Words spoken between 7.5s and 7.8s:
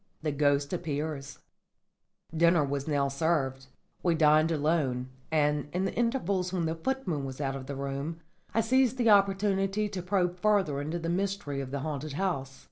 of the